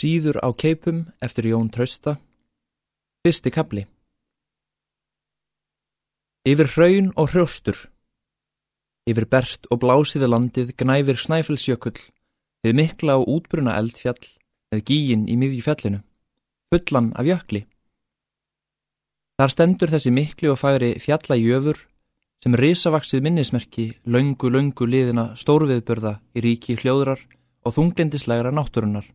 Síður 0.00 0.40
á 0.40 0.48
keipum 0.56 1.04
eftir 1.20 1.50
Jón 1.52 1.68
Trausta 1.68 2.16
Fyrsti 3.20 3.52
kapli 3.52 3.84
Yfir 6.48 6.70
hraun 6.74 7.10
og 7.20 7.34
hrjóstur 7.34 7.82
Yfir 9.10 9.26
bert 9.28 9.68
og 9.68 9.82
blásiði 9.82 10.28
landið 10.30 10.72
gnæfir 10.80 11.20
snæfellsjökull 11.20 11.98
við 12.64 12.76
mikla 12.80 13.18
og 13.20 13.28
útbruna 13.34 13.76
eldfjall 13.80 14.22
með 14.70 14.82
gíin 14.86 15.26
í 15.28 15.36
miðju 15.40 15.64
fjallinu, 15.66 16.00
fullan 16.70 17.10
af 17.18 17.26
jökli. 17.26 17.64
Þar 19.40 19.54
stendur 19.54 19.92
þessi 19.92 20.12
mikli 20.14 20.50
og 20.52 20.60
færi 20.60 20.92
fjallajöfur 21.02 21.80
sem 22.44 22.56
risavaksið 22.56 23.24
minnismerki 23.24 23.86
löngu, 24.06 24.52
löngu 24.52 24.86
liðina 24.86 25.30
stórviðbörða 25.36 26.18
í 26.36 26.44
ríki 26.44 26.76
hljóðrar 26.80 27.24
og 27.64 27.74
þunglindislegra 27.76 28.52
náttúrunnar. 28.54 29.08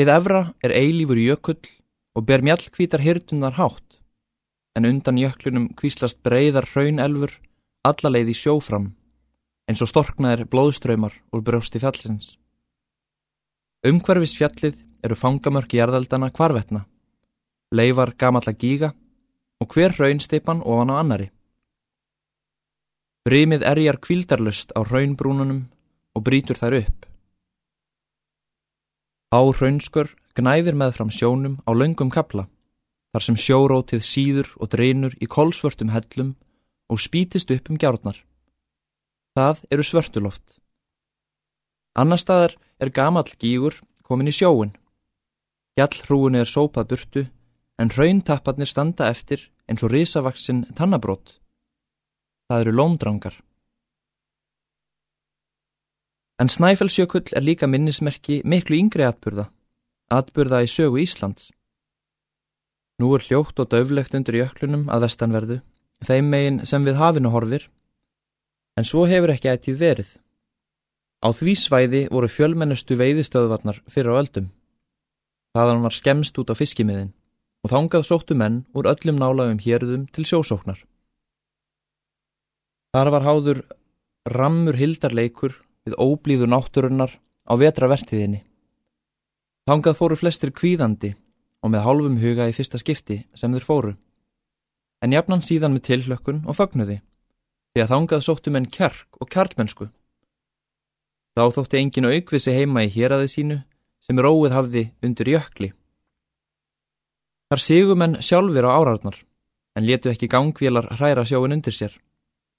Þið 0.00 0.08
efra 0.08 0.38
er 0.64 0.72
eilífur 0.72 1.18
jökull 1.20 1.66
og 2.16 2.24
ber 2.24 2.40
mjallkvítar 2.40 3.02
hirtunar 3.04 3.58
hátt, 3.58 3.98
en 4.72 4.86
undan 4.88 5.18
jöklunum 5.20 5.66
kvíslast 5.76 6.22
breyðar 6.24 6.64
hraunelfur 6.70 7.34
alla 7.84 8.12
leið 8.14 8.30
í 8.32 8.36
sjófram, 8.38 8.86
eins 9.68 9.82
og 9.84 9.90
storknaðir 9.90 10.46
blóðströymar 10.48 11.18
úr 11.36 11.42
brjósti 11.44 11.82
fjallins. 11.82 12.30
Umhverfis 13.84 14.32
fjallið 14.38 14.80
eru 15.04 15.20
fangamörk 15.20 15.76
jarðaldana 15.76 16.30
kvarvetna, 16.32 16.86
leifar 17.68 18.14
gamalla 18.16 18.56
gíga 18.56 18.94
og 19.60 19.76
hver 19.76 19.98
hraunsteipan 19.98 20.64
ofan 20.64 20.94
á 20.96 21.00
annari. 21.02 21.28
Brímið 23.28 23.68
erjar 23.68 24.00
kvildarlust 24.00 24.72
á 24.72 24.80
hraunbrúnunum 24.80 25.66
og 26.16 26.24
brítur 26.24 26.56
þær 26.56 26.80
upp. 26.80 27.09
Á 29.30 29.40
hraunskör 29.46 30.10
gnæfir 30.34 30.74
með 30.74 30.96
fram 30.96 31.10
sjónum 31.14 31.60
á 31.62 31.70
laungum 31.70 32.10
kapla, 32.10 32.48
þar 33.14 33.22
sem 33.22 33.36
sjórótið 33.38 34.02
síður 34.02 34.48
og 34.58 34.70
dreinur 34.74 35.14
í 35.22 35.26
kolsvörtum 35.30 35.92
hellum 35.94 36.34
og 36.90 36.98
spítist 36.98 37.50
upp 37.54 37.70
um 37.70 37.78
gjárnar. 37.78 38.18
Það 39.38 39.62
eru 39.70 39.86
svörtuloft. 39.86 40.58
Annar 41.94 42.18
staðar 42.18 42.56
er 42.82 42.90
gamall 42.90 43.30
gígur 43.38 43.78
komin 44.02 44.30
í 44.30 44.34
sjóun. 44.34 44.74
Gjallhrúin 45.78 46.38
er 46.38 46.50
sópað 46.50 46.90
burtu, 46.90 47.22
en 47.78 47.90
hrauntappatnir 47.94 48.68
standa 48.68 49.06
eftir 49.14 49.46
eins 49.70 49.84
og 49.86 49.94
risavaksinn 49.94 50.66
tannabrót. 50.74 51.38
Það 52.50 52.66
eru 52.66 52.74
lómdrangar. 52.74 53.36
En 56.40 56.48
Snæfellsjökull 56.48 57.34
er 57.36 57.44
líka 57.44 57.66
minnismerki 57.68 58.38
miklu 58.48 58.78
yngri 58.80 59.04
atburða, 59.04 59.50
atburða 60.08 60.62
í 60.64 60.70
sögu 60.72 61.02
Íslands. 61.02 61.50
Nú 62.96 63.10
er 63.16 63.26
hljótt 63.26 63.60
og 63.60 63.68
döflegt 63.68 64.16
undir 64.16 64.38
jöklunum 64.40 64.86
að 64.88 65.04
vestanverðu, 65.04 65.58
þeim 66.00 66.32
megin 66.32 66.58
sem 66.64 66.88
við 66.88 66.96
hafinu 66.96 67.34
horfir, 67.34 67.68
en 68.80 68.88
svo 68.88 69.04
hefur 69.10 69.34
ekki 69.34 69.52
ættið 69.52 69.78
verið. 69.84 70.10
Á 71.20 71.28
því 71.36 71.56
svæði 71.60 72.02
voru 72.08 72.32
fjölmennustu 72.32 72.96
veiðistöðvarnar 72.96 73.84
fyrir 73.92 74.16
á 74.16 74.20
öldum. 74.24 74.48
Þaðan 75.52 75.84
var 75.84 75.96
skemst 76.00 76.40
út 76.40 76.48
á 76.48 76.56
fiskimiðin 76.56 77.12
og 77.60 77.72
þángað 77.74 78.06
sóttu 78.08 78.32
menn 78.32 78.62
úr 78.72 78.88
öllum 78.88 79.20
nálagum 79.20 79.60
hérðum 79.60 80.06
til 80.08 80.24
sjósóknar. 80.24 80.80
Þar 82.96 83.10
var 83.12 83.26
háður 83.28 83.66
rammur 84.24 84.80
hildarleikur 84.80 85.60
við 85.90 85.98
óblíðu 85.98 86.46
náttúrunnar 86.46 87.16
á 87.50 87.52
vetravertiðinni. 87.58 88.44
Þangað 89.66 89.98
fóru 89.98 90.16
flestir 90.18 90.52
kvíðandi 90.54 91.14
og 91.60 91.72
með 91.72 91.84
hálfum 91.84 92.18
huga 92.22 92.48
í 92.48 92.54
fyrsta 92.56 92.78
skipti 92.80 93.20
sem 93.34 93.52
þeir 93.54 93.66
fóru. 93.66 93.94
En 95.02 95.14
jafnan 95.14 95.42
síðan 95.44 95.74
með 95.74 95.86
tilhlökkun 95.88 96.44
og 96.46 96.56
fagnuði, 96.58 97.00
því 97.72 97.82
að 97.84 97.92
þangað 97.94 98.24
sóttu 98.26 98.52
menn 98.52 98.68
kjark 98.70 99.20
og 99.20 99.30
kjarlmennsku. 99.32 99.88
Þá 101.36 101.44
þótti 101.56 101.80
engin 101.80 102.08
aukvisi 102.10 102.54
heima 102.54 102.84
í 102.84 102.92
héræði 102.92 103.30
sínu 103.32 103.58
sem 104.04 104.18
róið 104.20 104.56
hafði 104.56 104.84
undir 105.04 105.30
jökli. 105.34 105.72
Þar 107.50 107.62
sigumenn 107.64 108.20
sjálfur 108.22 108.66
á 108.66 108.70
árarnar, 108.78 109.16
en 109.76 109.86
letu 109.86 110.10
ekki 110.10 110.28
gangvélar 110.30 110.90
hræra 110.98 111.24
sjóin 111.26 111.56
undir 111.56 111.74
sér, 111.74 111.94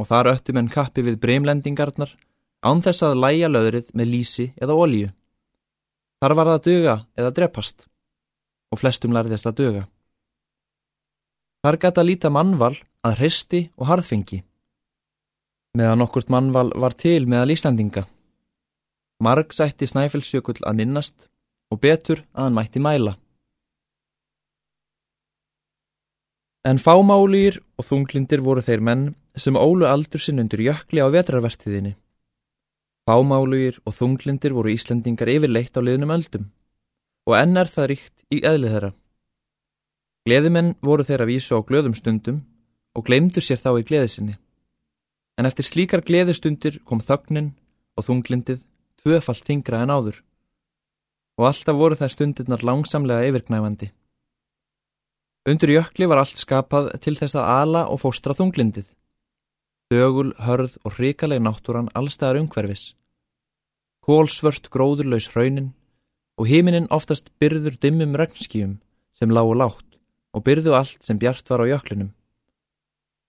og 0.00 0.08
þar 0.10 0.34
öttu 0.34 0.54
menn 0.56 0.68
kappi 0.72 1.04
við 1.06 1.20
breymlendingarnar 1.22 2.16
án 2.64 2.80
þess 2.84 3.04
að 3.04 3.20
læja 3.20 3.50
löðrið 3.50 3.90
með 3.92 4.10
lísi 4.10 4.46
eða 4.56 4.76
olju. 4.84 5.10
Þar 6.22 6.34
var 6.38 6.48
það 6.48 6.58
að 6.58 6.66
döga 6.68 6.96
eða 7.20 7.34
drepast 7.38 7.86
og 8.72 8.80
flestum 8.80 9.12
lærðist 9.14 9.46
að 9.48 9.58
döga. 9.60 9.82
Þar 11.64 11.78
gæta 11.80 12.04
líta 12.04 12.30
mannval 12.32 12.74
að 13.04 13.18
hristi 13.20 13.60
og 13.76 13.88
harðfengi. 13.88 14.42
Meðan 15.76 16.04
okkurt 16.04 16.30
mannval 16.32 16.70
var 16.80 16.94
til 16.96 17.26
meðal 17.28 17.54
Íslandinga. 17.54 18.04
Marg 19.24 19.52
sætti 19.54 19.88
Snæfellsjökull 19.88 20.60
að 20.62 20.80
minnast 20.80 21.28
og 21.72 21.80
betur 21.82 22.24
að 22.32 22.46
hann 22.46 22.56
mætti 22.58 22.82
mæla. 22.82 23.16
En 26.64 26.80
fámálýr 26.80 27.58
og 27.76 27.84
þunglindir 27.84 28.40
voru 28.40 28.62
þeir 28.64 28.80
menn 28.80 29.08
sem 29.36 29.56
ólu 29.56 29.84
aldur 29.88 30.22
sinn 30.22 30.40
undir 30.40 30.62
jökli 30.64 31.02
á 31.04 31.08
vetrarvertiðinni. 31.12 31.92
Fámálugir 33.04 33.80
og 33.84 33.92
þunglindir 33.98 34.54
voru 34.56 34.72
Íslendingar 34.72 35.28
yfirleitt 35.28 35.76
á 35.76 35.80
liðnum 35.84 36.12
öldum 36.14 36.46
og 37.28 37.34
enn 37.36 37.56
er 37.60 37.68
það 37.68 37.88
ríkt 37.90 38.24
í 38.32 38.40
eðli 38.44 38.70
þeirra. 38.72 38.90
Gleðimenn 40.24 40.74
voru 40.84 41.04
þeirra 41.04 41.28
vísu 41.28 41.56
á 41.56 41.60
glöðum 41.60 41.96
stundum 41.96 42.42
og 42.96 43.04
gleymdur 43.04 43.44
sér 43.44 43.60
þá 43.60 43.70
í 43.80 43.84
gleðisinni. 43.88 44.36
En 45.36 45.48
eftir 45.48 45.68
slíkar 45.68 46.04
gleðistundir 46.04 46.80
kom 46.88 47.00
þögnin 47.04 47.52
og 47.96 48.08
þunglindið 48.08 48.62
tvöfalt 49.02 49.44
þingra 49.44 49.82
en 49.84 49.92
áður 49.92 50.22
og 51.36 51.48
alltaf 51.50 51.76
voru 51.76 51.98
þær 51.98 52.12
stundirnar 52.14 52.64
langsamlega 52.64 53.28
yfirgnæfandi. 53.28 53.90
Undur 55.50 55.72
jökli 55.74 56.08
var 56.08 56.22
allt 56.22 56.40
skapað 56.40 56.92
til 57.04 57.18
þess 57.18 57.36
að 57.36 57.48
ala 57.52 57.82
og 57.92 58.00
fóstra 58.00 58.36
þunglindið. 58.38 58.86
Dögul, 59.92 60.32
hörð 60.40 60.78
og 60.84 60.96
hrikaleg 60.96 61.42
náttúran 61.44 61.90
allstæðar 61.92 62.40
umhverfis. 62.40 62.94
Kólsvört 64.04 64.70
gróðurlaus 64.72 65.28
hraunin 65.32 65.74
og 66.40 66.48
híminin 66.48 66.88
oftast 66.90 67.30
byrður 67.40 67.76
dimmum 67.80 68.16
regnskíum 68.16 68.78
sem 69.12 69.30
lágu 69.30 69.52
látt 69.54 69.98
og 70.34 70.44
byrðu 70.46 70.74
allt 70.74 71.04
sem 71.04 71.20
bjart 71.20 71.50
var 71.50 71.62
á 71.62 71.66
jöklinum. 71.68 72.14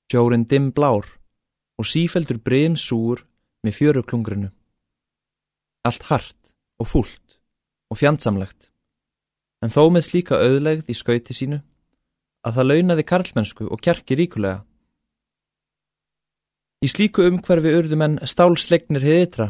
Sjórin 0.10 0.48
dimm 0.48 0.72
blár 0.72 1.06
og 1.78 1.86
sífeldur 1.86 2.40
breym 2.40 2.76
súur 2.80 3.26
með 3.64 3.78
fjöruklungrinu. 3.80 4.50
Allt 5.86 6.08
hart 6.10 6.54
og 6.80 6.88
fúlt 6.88 7.40
og 7.92 8.00
fjandsamlegt, 8.00 8.72
en 9.62 9.74
þó 9.74 9.92
með 9.94 10.08
slíka 10.08 10.40
auðlegð 10.40 10.90
í 10.90 10.96
skauti 10.98 11.36
sínu 11.36 11.60
að 12.46 12.58
það 12.58 12.70
launaði 12.70 13.06
karlmennsku 13.12 13.68
og 13.70 13.82
kjarki 13.82 14.18
ríkulega. 14.18 14.64
Í 16.86 16.90
slíku 16.92 17.24
umhverfi 17.26 17.72
urðu 17.74 17.98
menn 17.98 18.18
stálslegnir 18.30 19.02
hiðitra. 19.02 19.48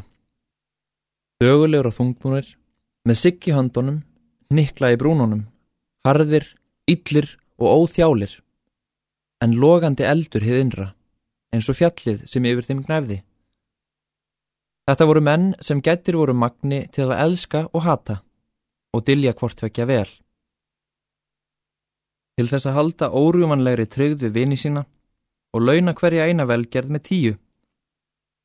Dögulegur 1.43 1.89
og 1.89 1.95
þungbúnir, 1.97 2.45
með 3.03 3.17
sigg 3.19 3.49
í 3.49 3.55
handunum, 3.55 3.97
nikla 4.55 4.93
í 4.93 4.99
brúnunum, 5.01 5.41
harðir, 6.07 6.45
yllir 6.87 7.27
og 7.59 7.81
óþjálir, 7.81 8.37
en 9.43 9.57
logandi 9.59 10.07
eldur 10.07 10.45
hiðinra, 10.47 10.87
eins 11.51 11.67
og 11.67 11.79
fjallið 11.81 12.23
sem 12.31 12.47
yfir 12.47 12.69
þeim 12.69 12.85
knæfði. 12.87 13.19
Þetta 14.87 15.09
voru 15.09 15.27
menn 15.27 15.51
sem 15.65 15.83
getur 15.83 16.21
voru 16.21 16.37
magni 16.39 16.85
til 16.93 17.09
að 17.09 17.19
elska 17.25 17.65
og 17.73 17.83
hata 17.83 18.21
og 18.95 19.03
dilja 19.03 19.35
hvort 19.35 19.65
vekja 19.65 19.89
vel. 19.89 20.07
Til 22.39 22.47
þess 22.47 22.69
að 22.69 22.77
halda 22.79 23.11
órjúmanlegri 23.11 23.89
tryggð 23.91 24.29
við 24.29 24.37
vini 24.39 24.59
sína 24.61 24.85
og 25.55 25.63
launa 25.63 25.93
hverja 25.95 26.27
eina 26.27 26.43
velgerð 26.43 26.91
með 26.91 27.03
tíu, 27.07 27.33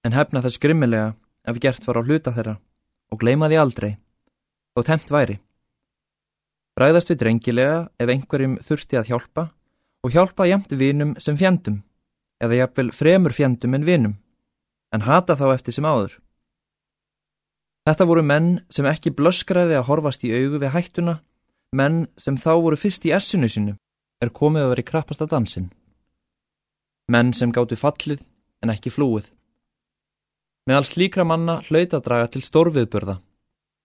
en 0.07 0.15
hefna 0.15 0.43
þess 0.45 0.63
grimmilega 0.63 1.15
ef 1.51 1.59
gert 1.59 1.87
var 1.89 1.99
á 1.99 2.07
hluta 2.07 2.31
þeirra 2.37 2.57
og 3.11 3.19
gleima 3.19 3.49
því 3.51 3.59
aldrei, 3.59 3.91
þó 4.77 4.85
temt 4.87 5.11
væri. 5.11 5.41
Ræðast 6.79 7.11
við 7.11 7.19
drengilega 7.25 7.81
ef 7.99 8.13
einhverjum 8.15 8.61
þurfti 8.63 9.01
að 9.01 9.11
hjálpa 9.11 9.49
og 10.07 10.15
hjálpa 10.15 10.47
jæmt 10.47 10.71
vinum 10.71 11.17
sem 11.19 11.37
fjandum, 11.37 11.81
eða 12.39 12.63
jafnvel 12.63 12.93
fremur 12.95 13.35
fjandum 13.35 13.75
en 13.75 13.89
vinum, 13.89 14.15
en 14.95 15.05
hata 15.05 15.35
þá 15.35 15.49
eftir 15.57 15.77
sem 15.77 15.91
áður. 15.91 16.15
Þetta 17.91 18.07
voru 18.07 18.23
menn 18.23 18.53
sem 18.71 18.87
ekki 18.87 19.11
blöskraði 19.19 19.75
að 19.81 19.89
horfast 19.91 20.23
í 20.23 20.31
augu 20.31 20.63
við 20.63 20.75
hættuna, 20.77 21.19
menn 21.75 22.05
sem 22.15 22.39
þá 22.39 22.55
voru 22.55 22.79
fyrst 22.79 23.03
í 23.11 23.13
essinu 23.19 23.51
sinu, 23.51 23.77
er 24.23 24.31
komið 24.31 24.69
að 24.69 24.75
vera 24.77 24.87
í 24.87 24.91
krappasta 24.93 25.27
dansin 25.27 25.73
menn 27.11 27.35
sem 27.35 27.51
gáttu 27.53 27.77
fallið 27.79 28.23
en 28.63 28.73
ekki 28.75 28.93
flúið. 28.95 29.27
Meðal 30.69 30.87
slíkra 30.87 31.27
manna 31.27 31.59
hlaut 31.67 31.97
að 31.97 32.07
draga 32.07 32.31
til 32.31 32.45
stórviðburða. 32.47 33.19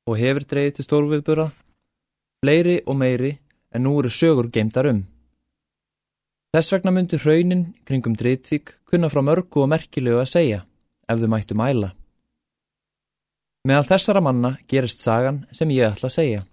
og 0.05 0.19
hefur 0.21 0.43
dreyið 0.45 0.75
til 0.77 0.85
stórviðbura, 0.85 1.47
fleiri 2.43 2.75
og 2.85 2.97
meiri 2.99 3.31
en 3.73 3.83
nú 3.85 3.95
eru 3.99 4.11
sögur 4.13 4.51
geimdar 4.53 4.85
um. 4.91 4.99
Þess 6.53 6.71
vegna 6.75 6.93
myndu 6.93 7.17
hraunin 7.17 7.63
kringum 7.89 8.13
Dreitvík 8.15 8.75
kunna 8.85 9.09
frá 9.09 9.23
mörgu 9.25 9.63
og 9.63 9.71
merkilegu 9.73 10.21
að 10.21 10.29
segja, 10.29 10.59
ef 11.09 11.19
þau 11.19 11.31
mættu 11.33 11.57
mæla. 11.57 11.89
Meðal 13.65 13.89
þessara 13.89 14.21
manna 14.21 14.51
gerist 14.69 15.01
sagan 15.01 15.47
sem 15.51 15.73
ég 15.73 15.89
ætla 15.89 16.11
að 16.11 16.17
segja. 16.19 16.45